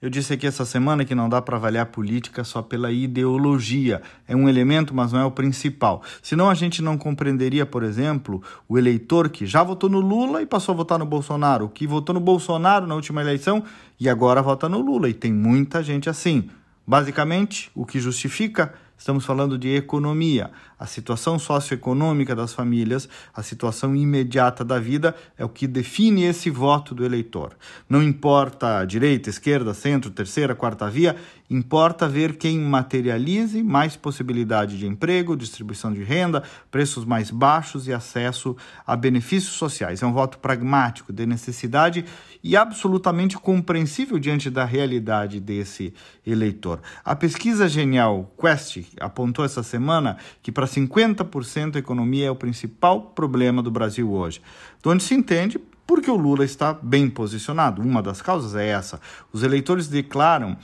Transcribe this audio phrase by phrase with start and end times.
[0.00, 4.00] Eu disse aqui essa semana que não dá para avaliar política só pela ideologia.
[4.28, 6.04] É um elemento, mas não é o principal.
[6.22, 10.46] Senão a gente não compreenderia, por exemplo, o eleitor que já votou no Lula e
[10.46, 13.64] passou a votar no Bolsonaro, que votou no Bolsonaro na última eleição
[13.98, 15.08] e agora vota no Lula.
[15.08, 16.48] E tem muita gente assim.
[16.86, 20.50] Basicamente, o que justifica Estamos falando de economia.
[20.76, 26.50] A situação socioeconômica das famílias, a situação imediata da vida é o que define esse
[26.50, 27.56] voto do eleitor.
[27.88, 31.14] Não importa direita, esquerda, centro, terceira, quarta via,
[31.50, 37.92] importa ver quem materialize mais possibilidade de emprego, distribuição de renda, preços mais baixos e
[37.92, 38.56] acesso
[38.86, 40.02] a benefícios sociais.
[40.02, 42.04] É um voto pragmático, de necessidade
[42.42, 45.94] e absolutamente compreensível diante da realidade desse
[46.26, 46.80] eleitor.
[47.04, 53.00] A pesquisa genial Quest apontou essa semana que para 50% a economia é o principal
[53.00, 54.40] problema do Brasil hoje.
[54.82, 55.58] De onde se entende
[55.88, 57.80] porque o Lula está bem posicionado.
[57.80, 59.00] Uma das causas é essa.
[59.32, 60.54] Os eleitores declaram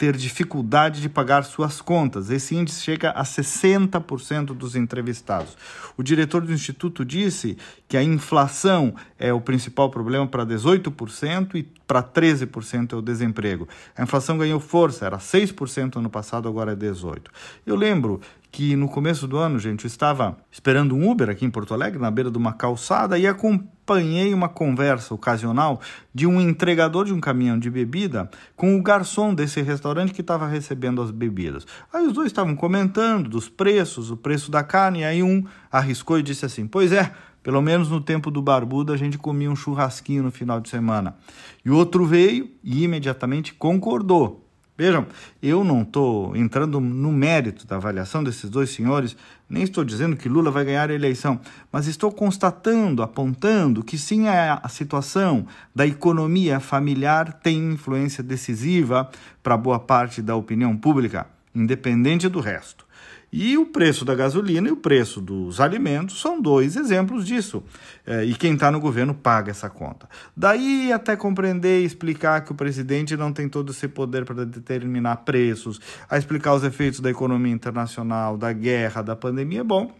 [0.00, 2.30] ter dificuldade de pagar suas contas.
[2.30, 5.54] Esse índice chega a 60% dos entrevistados.
[5.94, 11.62] O diretor do instituto disse que a inflação é o principal problema para 18% e
[11.86, 13.68] para 13% é o desemprego.
[13.94, 17.26] A inflação ganhou força, era 6% ano passado, agora é 18%.
[17.66, 21.50] Eu lembro que no começo do ano, gente, eu estava esperando um Uber aqui em
[21.50, 25.80] Porto Alegre, na beira de uma calçada, e acompanhei uma conversa ocasional
[26.12, 30.48] de um entregador de um caminhão de bebida com o garçom desse restaurante que estava
[30.48, 31.66] recebendo as bebidas.
[31.92, 36.18] Aí os dois estavam comentando dos preços, o preço da carne, e aí um arriscou
[36.18, 37.12] e disse assim: Pois é.
[37.42, 41.16] Pelo menos no tempo do barbudo a gente comia um churrasquinho no final de semana.
[41.64, 44.46] E o outro veio e imediatamente concordou.
[44.80, 45.06] Vejam,
[45.42, 49.14] eu não estou entrando no mérito da avaliação desses dois senhores,
[49.46, 51.38] nem estou dizendo que Lula vai ganhar a eleição,
[51.70, 59.10] mas estou constatando, apontando que sim, a situação da economia familiar tem influência decisiva
[59.42, 62.86] para boa parte da opinião pública, independente do resto.
[63.32, 67.62] E o preço da gasolina e o preço dos alimentos são dois exemplos disso.
[68.04, 70.08] É, e quem está no governo paga essa conta.
[70.36, 75.18] Daí até compreender e explicar que o presidente não tem todo esse poder para determinar
[75.18, 79.92] preços, a explicar os efeitos da economia internacional, da guerra, da pandemia, bom,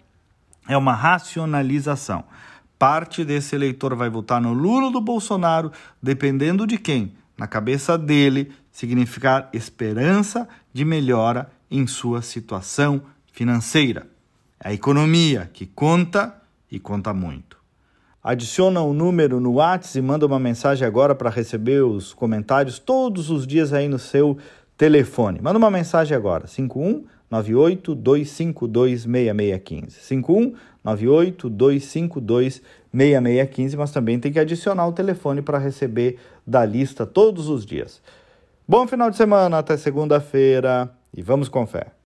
[0.68, 2.24] é uma racionalização.
[2.76, 5.70] Parte desse eleitor vai votar no Lula ou do Bolsonaro,
[6.02, 7.14] dependendo de quem.
[7.38, 13.02] Na cabeça dele, significar esperança de melhora em sua situação
[13.40, 14.06] financeira.
[14.62, 16.34] É a economia que conta
[16.70, 17.56] e conta muito.
[18.22, 22.78] Adiciona o um número no WhatsApp e manda uma mensagem agora para receber os comentários
[22.78, 24.36] todos os dias aí no seu
[24.76, 25.40] telefone.
[25.40, 30.00] Manda uma mensagem agora, 51 98 252 6615.
[30.00, 32.62] 51 98 252
[32.92, 38.02] 6615, mas também tem que adicionar o telefone para receber da lista todos os dias.
[38.68, 41.90] Bom final de semana, até segunda-feira e vamos com fé.